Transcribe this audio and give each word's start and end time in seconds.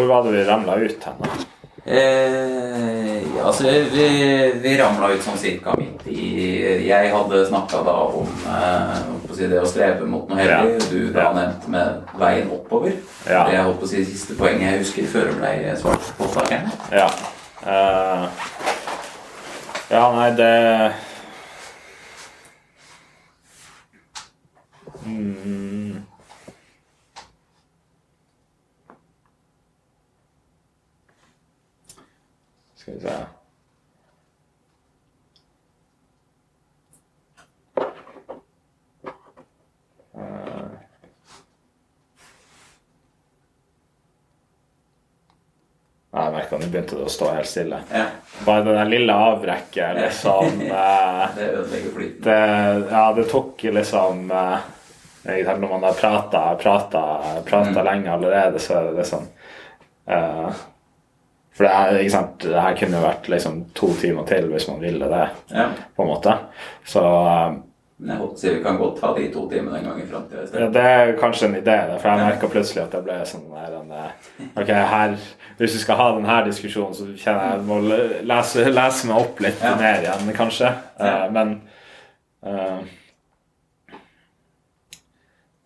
hvor 0.00 0.08
var 0.08 0.24
det 0.24 0.30
vi 0.38 0.44
ramla 0.44 0.76
ut 0.76 1.04
hen? 1.04 1.14
da? 1.18 1.28
Eh, 1.84 3.36
ja, 3.36 3.44
altså, 3.44 3.64
vi, 3.64 4.52
vi 4.62 4.76
ramla 4.78 5.10
ut 5.12 5.24
sånn 5.24 5.38
cirka 5.40 5.74
midt 5.80 6.06
i 6.12 6.86
Jeg 6.86 7.10
hadde 7.12 7.40
snakka 7.48 7.80
da 7.84 7.96
om 8.20 8.28
eh, 8.48 9.00
å 9.28 9.36
si 9.36 9.48
det 9.50 9.60
å 9.60 9.68
strebe 9.68 10.08
mot 10.08 10.28
noe 10.28 10.40
hellig. 10.40 10.76
Ja. 10.76 10.88
Du 10.92 11.12
da 11.12 11.26
Ja. 11.26 11.32
nevnte 11.36 11.72
med 11.72 12.16
veien 12.20 12.48
oppover. 12.52 12.96
Ja. 13.26 13.44
Det 13.48 13.56
jeg 13.56 13.66
holdt 13.68 13.80
på 13.80 13.88
å 13.88 13.92
si 13.92 14.04
siste 14.08 14.36
poenget 14.40 14.70
jeg 14.70 14.82
husker 14.84 15.12
før 15.12 15.30
det 15.32 15.36
ble 15.40 15.76
svart 15.82 16.10
på 16.16 16.28
saken. 16.32 16.72
Ja. 16.96 17.08
Eh, 17.60 18.26
ja, 19.90 20.04
nei, 20.16 20.30
det 20.38 20.52
mm. 25.04 25.49
Skal 32.90 32.98
vi 32.98 33.08
se 33.08 33.18
Eh. 40.20 40.70
Jeg 46.10 46.32
merka 46.34 46.58
nå 46.58 46.66
begynte 46.66 46.96
det 46.98 47.06
å 47.06 47.12
stå 47.12 47.28
helt 47.36 47.46
stille. 47.48 47.78
Ja, 47.94 48.08
Bare 48.42 48.64
det 48.66 48.72
der 48.74 48.88
lille 48.90 49.14
avbrekket, 49.14 50.00
liksom 50.00 50.62
eh, 50.66 51.22
det 51.36 51.46
ødelegger 51.52 51.94
flyten. 51.94 52.88
Ja, 52.90 53.04
det 53.14 53.28
tok 53.30 53.62
liksom 53.78 54.24
eh, 54.34 54.66
Når 55.46 55.68
man 55.68 55.86
har 55.86 55.94
prata, 56.00 56.42
prata, 56.58 57.04
prata 57.46 57.86
lenge 57.86 58.10
allerede, 58.10 58.58
så 58.58 58.80
er 58.80 58.90
det 58.90 58.98
liksom 58.98 59.28
eh, 60.10 60.64
For 61.60 61.66
det 61.66 61.72
her, 61.76 61.98
ikke 62.00 62.10
sant, 62.14 62.38
det 62.46 62.60
her 62.64 62.76
kunne 62.78 63.00
vært 63.02 63.26
liksom 63.28 63.56
to 63.76 63.90
timer 64.00 64.24
til 64.24 64.46
hvis 64.48 64.64
man 64.70 64.78
ville 64.80 65.08
det, 65.10 65.26
Ja. 65.52 65.66
på 65.96 66.02
en 66.06 66.08
måte. 66.08 66.32
Så 66.88 67.02
eh, 67.04 67.58
Men 68.00 68.08
jeg 68.14 68.16
håper 68.22 68.54
vi 68.54 68.62
kan 68.64 68.78
godt 68.80 69.00
ta 69.02 69.10
de 69.18 69.26
to 69.34 69.42
timene 69.50 69.76
en 69.76 69.84
gang 69.84 69.98
i 70.00 70.06
framtida 70.08 70.46
Ja, 70.56 70.68
det 70.72 70.84
er 70.88 71.12
kanskje 71.20 71.50
en 71.50 71.56
idé, 71.58 71.74
for 72.00 72.08
jeg 72.08 72.22
merka 72.30 72.48
plutselig 72.48 72.82
at 72.86 72.94
jeg 72.96 73.04
ble 73.04 73.18
sånn 73.28 73.44
der 73.52 73.74
en, 73.76 73.90
eh, 73.92 74.46
Ok, 74.56 74.72
her, 74.72 75.16
hvis 75.58 75.74
vi 75.76 75.82
skal 75.82 75.96
ha 76.00 76.06
denne 76.16 76.38
diskusjonen, 76.46 76.94
så 76.96 77.10
kjenner 77.12 77.44
jeg 77.44 77.58
jeg 77.58 77.66
må 77.68 77.80
lese, 78.30 78.64
lese 78.72 79.06
meg 79.10 79.20
opp 79.20 79.40
litt 79.44 79.60
Ja. 79.62 79.74
mer 79.76 80.00
igjen, 80.00 80.32
kanskje. 80.32 80.72
Eh, 80.98 81.06
Ja. 81.06 81.28
men 81.30 81.60
uh, 82.46 82.80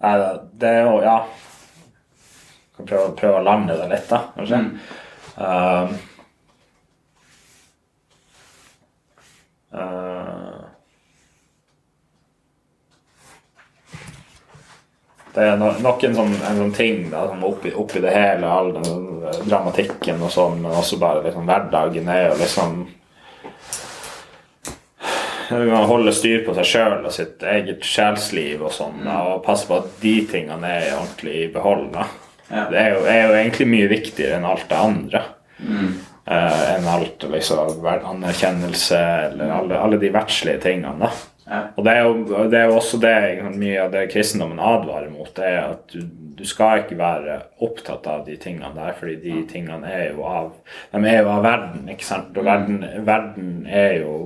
Nei, 0.03 0.39
det- 0.59 0.69
er 0.69 0.83
jo 0.91 1.01
Ja. 1.03 1.19
Kan 2.77 2.87
prøve, 2.87 3.15
prøve 3.17 3.39
å 3.39 3.45
lande 3.45 3.77
det 3.79 3.89
litt, 3.89 4.09
da, 4.11 4.19
kanskje. 4.37 4.59
Mm. 4.59 4.79
Eh, 5.39 5.89
eh, 9.73 10.55
Det 15.35 15.43
er 15.43 15.57
no 15.59 15.73
nok 15.83 16.05
en 16.07 16.13
sånn, 16.15 16.35
en 16.47 16.59
sånn 16.61 16.75
ting 16.77 17.09
da, 17.11 17.25
som 17.27 17.41
oppi, 17.43 17.73
oppi 17.75 17.99
det 18.05 18.13
hele, 18.15 18.47
all 18.47 18.69
den 18.77 19.49
dramatikken 19.49 20.23
og 20.23 20.31
sånn, 20.31 20.61
men 20.63 20.77
også 20.79 21.01
bare 21.03 21.25
liksom 21.25 21.49
hverdagen 21.49 22.07
er 22.09 22.29
jo 22.29 22.37
liksom 22.39 22.85
Man 25.51 25.89
holder 25.91 26.15
styr 26.17 26.45
på 26.47 26.55
seg 26.57 26.67
sjøl 26.67 27.03
og 27.05 27.13
sitt 27.13 27.43
eget 27.47 27.85
sjelsliv 27.85 28.63
og 28.65 28.73
sånn, 28.73 29.03
og 29.11 29.43
passe 29.45 29.69
på 29.69 29.77
at 29.77 29.91
de 30.01 30.15
tingene 30.31 30.71
er 30.71 30.95
ordentlig 30.97 31.35
i 31.43 31.51
behold. 31.53 31.91
da. 31.93 32.07
Ja. 32.49 32.67
Det 32.71 32.81
er 32.81 32.91
jo, 32.95 33.05
er 33.09 33.23
jo 33.23 33.37
egentlig 33.39 33.69
mye 33.71 33.93
viktigere 33.93 34.39
enn 34.39 34.49
alt 34.49 34.67
det 34.71 34.81
andre. 34.81 35.23
Mm. 35.59 35.93
Uh, 36.25 36.61
enn 36.75 36.89
alt 36.89 37.25
liksom, 37.29 37.85
anerkjennelse 37.85 38.99
eller 39.29 39.51
alle, 39.59 39.79
alle 39.79 40.01
de 40.01 40.13
verdslige 40.13 40.63
tingene. 40.65 41.11
Ja. 41.45 41.59
Og 41.77 41.85
det 41.85 41.93
er, 41.93 42.07
jo, 42.07 42.45
det 42.49 42.57
er 42.57 42.71
jo 42.71 42.77
også 42.79 42.99
det 43.03 43.17
mye 43.53 43.83
av 43.83 43.91
det 43.93 44.07
kristendommen 44.15 44.61
advarer 44.65 45.11
mot, 45.13 45.29
det 45.37 45.45
er 45.45 45.59
at 45.75 45.93
du, 45.93 46.07
du 46.39 46.45
skal 46.49 46.81
ikke 46.81 46.97
være 46.97 47.37
opptatt 47.65 48.09
av 48.09 48.23
de 48.25 48.39
tingene 48.41 48.73
der, 48.73 48.95
fordi 48.97 49.19
de 49.21 49.43
tingene 49.51 49.91
er 49.91 50.15
jo 50.15 50.25
av 50.25 50.55
De 50.95 51.03
er 51.05 51.21
jo 51.21 51.31
av 51.35 51.45
verden, 51.45 51.85
ikke 51.93 52.09
sant? 52.09 52.33
Og 52.41 52.49
verden, 52.49 52.81
verden 53.05 53.69
er 53.69 53.99
jo 54.01 54.25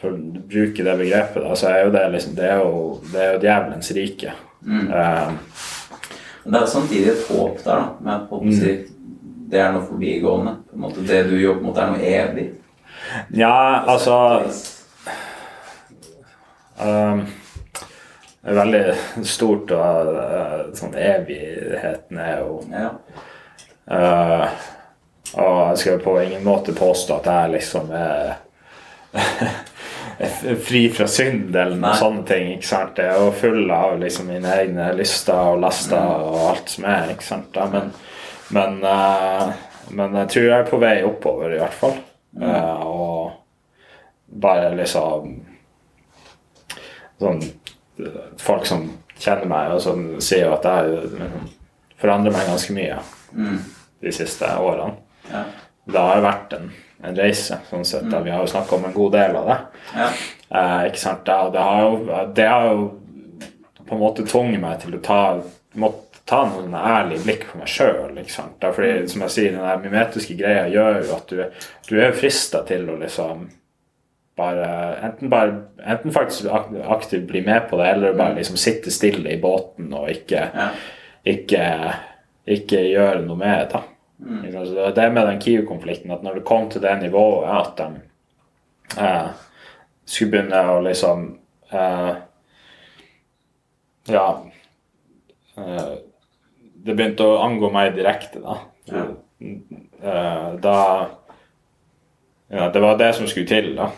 For 0.00 0.12
å 0.12 0.42
bruke 0.44 0.84
det 0.84 0.98
begrepet, 1.00 1.40
da, 1.40 1.56
så 1.56 1.70
er 1.70 1.86
jo 1.86 1.94
det 1.96 2.04
liksom 2.12 2.36
Det 2.36 2.50
er 2.50 2.60
jo, 2.60 2.82
det 3.08 3.22
er 3.22 3.32
jo 3.32 3.42
djevelens 3.46 3.94
rike. 3.96 4.34
Eh, 4.64 5.32
Men 6.44 6.52
det 6.52 6.60
er 6.60 6.66
samtidig 6.66 7.08
et 7.12 7.26
håp 7.28 7.64
der, 7.64 7.80
da. 7.80 7.88
Med 8.00 8.14
at 8.14 8.28
på 8.28 8.40
det 9.50 9.60
er 9.60 9.72
noe 9.72 9.86
forbigående. 9.86 10.56
På 10.70 10.76
en 10.76 10.80
måte 10.86 11.04
Det 11.08 11.22
du 11.30 11.36
jobber 11.38 11.62
mot, 11.62 11.78
er 11.78 11.90
noe 11.92 12.14
evig. 12.14 12.46
ja, 13.36 13.84
altså 13.86 14.50
Um, 16.74 17.20
veldig 18.42 18.94
stort 19.22 19.70
og 19.70 20.08
uh, 20.16 20.54
sånn 20.74 20.96
evigheten 20.98 22.18
er 22.18 22.40
jo 22.40 22.56
Ja. 22.72 22.88
uh, 23.86 24.48
Og 25.38 25.68
jeg 25.68 25.78
skal 25.78 26.00
på 26.02 26.16
ingen 26.22 26.42
måte 26.44 26.74
påstå 26.74 27.20
at 27.20 27.26
jeg 27.30 27.52
liksom 27.54 27.92
er 27.94 28.34
fri 30.64 30.88
fra 30.94 31.06
synd 31.10 31.54
eller 31.56 31.74
noen 31.76 31.80
Nei. 31.88 31.98
sånne 31.98 32.24
ting. 32.28 32.48
ikke 32.56 32.68
sant? 32.68 32.98
Jeg 32.98 33.10
er 33.12 33.20
jo 33.24 33.30
full 33.40 33.70
av 33.74 33.96
liksom 34.00 34.28
mine 34.30 34.52
egne 34.60 34.90
lyster 34.98 35.34
og 35.54 35.60
laster 35.64 35.98
og 36.00 36.36
alt 36.52 36.68
som 36.70 36.84
er. 36.90 37.10
ikke 37.14 37.26
sant? 37.26 37.56
Ja, 37.58 37.66
Men, 37.72 37.92
men, 38.54 38.76
uh, 38.84 39.52
men 39.90 40.14
jeg 40.20 40.28
tror 40.34 40.44
jeg 40.48 40.58
er 40.60 40.68
på 40.70 40.80
vei 40.82 40.94
oppover, 41.06 41.54
i 41.56 41.58
hvert 41.62 41.74
fall. 41.80 41.96
Uh, 42.40 42.86
og 42.86 43.32
bare 44.42 44.72
liksom 44.76 45.34
sånn 47.20 47.42
Folk 48.42 48.64
som 48.66 48.88
kjenner 49.22 49.46
meg, 49.46 49.68
og 49.76 49.80
som 49.84 50.00
sier 50.24 50.50
at 50.50 50.64
jeg 50.66 50.96
liksom, 51.12 51.44
forandrer 52.02 52.34
meg 52.34 52.48
ganske 52.50 52.74
mye 52.74 52.96
Mm. 53.34 53.58
de 54.02 54.10
siste 54.14 54.46
årene. 54.46 54.96
Ja. 55.30 55.44
Det 55.84 56.00
har 56.00 56.22
vært 56.24 56.52
en, 56.56 56.70
en 57.04 57.16
reise, 57.18 57.58
sånn 57.70 57.84
sett. 57.84 58.06
mm. 58.08 58.22
Vi 58.24 58.30
har 58.32 58.40
jo 58.44 58.52
snakka 58.54 58.76
om 58.78 58.84
en 58.88 58.94
god 58.96 59.12
del 59.12 59.36
av 59.36 59.50
det. 59.50 59.58
Ja. 59.98 60.06
Eh, 60.54 60.86
ikke 60.88 61.02
sant? 61.02 61.24
Det, 61.26 61.36
det, 61.52 61.60
har 61.60 61.82
jo, 61.82 62.22
det 62.38 62.46
har 62.48 62.70
jo 62.70 62.86
på 63.84 63.94
en 63.98 64.00
måte 64.00 64.24
tvunget 64.24 64.62
meg 64.62 64.80
til 64.80 64.96
å 64.96 65.02
ta 65.04 65.20
måtte 65.74 66.22
ta 66.24 66.38
noen 66.48 66.72
ærlige 66.78 67.20
blikk 67.26 67.42
på 67.50 67.58
meg 67.60 67.68
sjøl. 67.68 68.14
Fordi, 68.62 68.92
som 69.12 69.24
jeg 69.26 69.32
sier, 69.34 69.50
den 69.52 69.66
der 69.66 69.82
mimetiske 69.82 70.36
greia 70.38 70.62
gjør 70.72 71.02
jo 71.02 71.16
at 71.18 71.28
du, 71.34 71.42
du 71.90 71.98
er 72.00 72.14
frista 72.16 72.62
til 72.64 72.86
å 72.88 72.96
liksom 73.02 73.42
bare 74.40 74.70
enten, 75.04 75.28
bare 75.30 75.52
enten 75.84 76.14
faktisk 76.14 76.48
aktivt 76.50 77.26
bli 77.28 77.42
med 77.44 77.68
på 77.68 77.76
det, 77.78 77.90
eller 77.92 78.16
bare 78.18 78.38
liksom 78.38 78.56
sitte 78.58 78.90
stille 78.90 79.34
i 79.36 79.40
båten 79.42 79.92
og 79.94 80.08
ikke, 80.10 80.46
Ja. 80.56 80.70
ikke, 81.34 81.66
ikke 82.56 82.80
gjøre 82.88 83.20
noe 83.26 83.36
med 83.36 83.60
det. 83.60 83.68
da. 83.76 83.82
Så 84.24 84.64
Det 84.74 84.84
er 84.86 84.94
det 84.96 85.08
med 85.12 85.26
den 85.28 85.40
Kiwi-konflikten 85.40 86.10
at 86.14 86.22
når 86.24 86.34
det 86.38 86.44
kom 86.48 86.68
til 86.72 86.80
det 86.82 86.94
nivået 87.02 87.48
at 87.50 87.76
de 87.76 89.02
eh, 89.04 89.26
skulle 90.06 90.30
begynne 90.32 90.62
å 90.72 90.78
liksom 90.84 91.26
eh, 91.72 92.14
Ja 94.14 94.26
eh, 95.56 95.92
Det 96.84 96.94
begynte 96.96 97.24
å 97.28 97.38
angå 97.44 97.70
meg 97.72 97.94
direkte, 97.96 98.40
da. 98.44 98.56
Ja. 98.92 99.04
Eh, 99.44 100.48
da 100.60 100.78
ja, 102.48 102.68
Det 102.70 102.80
var 102.80 102.98
det 103.00 103.12
som 103.16 103.26
skulle 103.26 103.46
til. 103.48 103.70
da. 103.76 103.90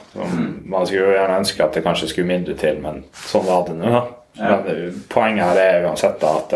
Man 0.65 0.87
skulle 0.87 1.09
jo 1.11 1.17
gjerne 1.17 1.41
ønske 1.43 1.65
at 1.65 1.75
det 1.75 1.83
kanskje 1.85 2.09
skulle 2.13 2.31
mindre 2.31 2.55
til, 2.59 2.79
men 2.83 3.03
sånn 3.27 3.47
var 3.47 3.67
det 3.67 3.75
nå. 3.79 3.91
da. 3.91 4.05
Ja. 4.39 4.55
Men 4.63 4.71
eh, 4.71 5.03
poenget 5.11 5.51
her 5.51 5.61
er 5.65 5.89
uansett 5.89 6.21
da 6.23 6.37
at 6.43 6.55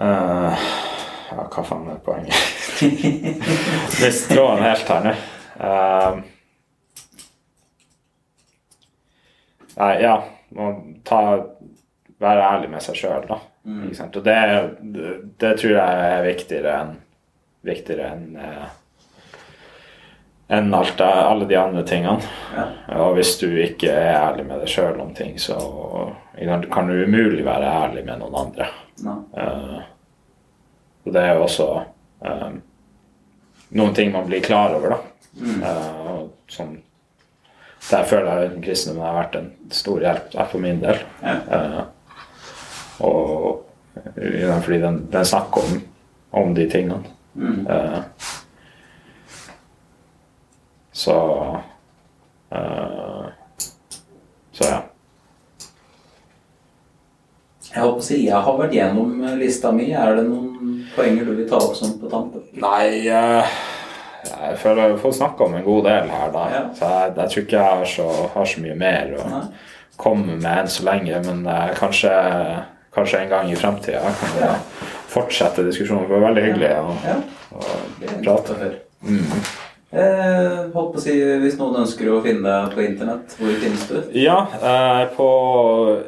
eh, 0.00 0.66
Ja, 1.32 1.46
hva 1.48 1.64
faen 1.64 1.88
er 1.88 2.00
poenget? 2.04 2.36
Mist 4.02 4.28
tråden 4.28 4.64
helt 4.66 4.92
her 4.92 5.06
nå. 5.06 5.14
Uh, 5.62 6.18
nei, 9.78 9.94
ja. 10.02 10.16
Man 10.52 11.00
ta, 11.08 11.20
være 12.20 12.48
ærlig 12.50 12.68
med 12.72 12.84
seg 12.84 12.98
sjøl, 12.98 13.24
da. 13.30 13.38
Sant? 13.96 14.16
Og 14.18 14.26
det, 14.26 14.36
det, 14.92 15.14
det 15.40 15.52
tror 15.60 15.76
jeg 15.76 16.04
er 16.10 16.26
viktigere 16.26 16.76
enn 16.82 16.92
viktigere 17.62 18.08
enn 18.16 18.38
eh, 18.42 18.70
enn 20.52 20.74
alt 20.76 20.98
det, 20.98 21.08
alle 21.08 21.46
de 21.48 21.56
andre 21.56 21.82
tingene. 21.88 22.20
Ja. 22.56 22.66
Og 23.00 23.16
hvis 23.16 23.36
du 23.40 23.48
ikke 23.62 23.92
er 23.92 24.12
ærlig 24.18 24.44
med 24.48 24.60
deg 24.62 24.72
sjøl 24.72 25.00
om 25.00 25.14
ting, 25.16 25.38
så 25.40 25.56
kan 26.72 26.90
du 26.90 27.04
umulig 27.06 27.44
være 27.46 27.72
ærlig 27.86 28.04
med 28.06 28.20
noen 28.20 28.38
andre. 28.44 28.68
Ja. 29.02 29.16
Uh, 29.32 29.80
og 31.02 31.16
det 31.16 31.22
er 31.22 31.32
jo 31.34 31.42
også 31.42 31.64
eh, 32.22 32.50
noen 33.74 33.94
ting 33.96 34.12
man 34.14 34.28
blir 34.28 34.44
klar 34.44 34.70
over, 34.76 34.92
da. 34.92 34.98
Mm. 35.40 35.64
Uh, 35.64 36.20
som 36.52 36.76
Der 37.88 38.04
føler 38.06 38.44
jeg 38.44 38.60
kristendommen 38.62 39.08
har 39.08 39.16
vært 39.16 39.38
en 39.40 39.48
stor 39.74 40.04
hjelp 40.04 40.28
der 40.36 40.50
for 40.52 40.62
min 40.62 40.78
del. 40.84 41.00
Ja. 41.24 41.34
Uh, 41.50 41.82
og 43.02 43.64
fordi 44.62 44.78
den, 44.78 45.00
den 45.10 45.26
snakker 45.26 45.64
om 45.66 45.80
om 46.32 46.54
de 46.54 46.70
tingene. 46.70 47.02
Mm. 47.34 47.66
Eh, 47.66 47.98
så 51.02 51.16
uh, 52.54 53.26
Så 54.52 54.68
ja. 54.68 54.80
Jeg 57.72 57.80
håper 57.86 58.02
å 58.02 58.04
si, 58.04 58.18
jeg 58.26 58.36
har 58.44 58.56
vært 58.58 58.74
gjennom 58.76 59.12
lista 59.40 59.70
mi. 59.72 59.86
Er 59.96 60.18
det 60.18 60.26
noen 60.28 60.82
poenger 60.92 61.24
du 61.24 61.36
vil 61.38 61.46
ta 61.48 61.56
opp 61.62 61.76
sånn 61.78 61.94
på 62.02 62.10
tampen? 62.12 62.42
Nei 62.60 63.06
uh, 63.08 63.46
Jeg 64.28 64.58
føler 64.60 64.90
jeg 64.92 64.98
får 65.00 65.14
snakka 65.22 65.46
om 65.46 65.54
en 65.56 65.64
god 65.64 65.86
del 65.88 66.10
her, 66.12 66.28
da. 66.34 66.42
Ja. 66.52 66.62
Så 66.76 66.90
jeg, 66.92 67.14
jeg 67.16 67.32
tror 67.32 67.46
ikke 67.46 67.56
jeg 67.62 67.78
har 67.78 67.88
så, 67.94 68.08
har 68.34 68.50
så 68.52 68.64
mye 68.66 68.76
mer 68.82 69.14
å 69.16 69.24
Nei? 69.30 69.42
komme 70.02 70.36
med 70.36 70.52
enn 70.64 70.70
så 70.74 70.84
lenge. 70.90 71.22
Men 71.30 71.42
uh, 71.48 71.72
kanskje, 71.78 72.12
kanskje 72.94 73.22
en 73.24 73.32
gang 73.32 73.50
i 73.52 73.56
fremtida 73.58 74.04
kan 74.20 74.36
vi 74.36 74.44
Ja. 74.44 74.52
fortsette 75.12 75.64
diskusjonen. 75.66 76.06
Det 76.08 76.14
var 76.18 76.26
veldig 76.28 76.44
hyggelig 76.50 76.70
å, 76.76 76.94
Ja, 77.08 77.16
prate. 78.24 78.70
Mm. 79.04 79.32
Eh, 79.92 80.70
holdt 80.72 80.94
på 80.94 80.96
å 80.96 81.02
si, 81.02 81.12
Hvis 81.42 81.58
noen 81.60 81.82
ønsker 81.82 82.08
å 82.08 82.22
finne 82.24 82.48
deg 82.48 82.72
på 82.72 82.84
internett, 82.86 83.34
hvor 83.36 83.52
finnes 83.60 83.82
du? 83.90 83.98
Ja, 84.16 84.38
eh, 84.56 85.02
på 85.12 85.28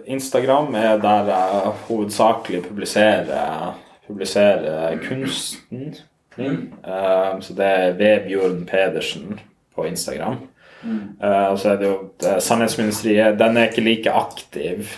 Instagram 0.09 0.75
er 0.81 1.03
der 1.03 1.29
jeg 1.29 1.75
hovedsakelig 1.91 2.63
publiserer, 2.65 3.75
publiserer 4.09 4.97
kunsten 5.05 5.99
min. 6.39 6.73
Eh, 6.81 7.41
så 7.41 7.55
det 7.55 7.69
er 7.69 7.97
Vebjørn 8.01 8.65
Pedersen 8.67 9.39
på 9.77 9.87
Instagram. 9.87 10.41
Mm. 10.85 11.17
Eh, 11.23 11.47
og 11.53 11.59
så 11.61 11.75
er 11.75 11.77
det 11.81 11.89
jo 11.89 11.99
Sannhetsministeriet. 12.41 13.39
Den 13.39 13.57
er 13.57 13.69
ikke 13.69 13.85
like 13.85 14.13
aktiv 14.13 14.97